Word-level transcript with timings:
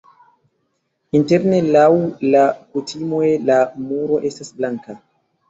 Interne 1.19 1.59
laŭ 1.75 1.83
la 2.37 2.41
kutimoj 2.73 3.29
la 3.51 3.61
muro 3.93 4.19
estas 4.33 4.53
blanka. 4.59 4.99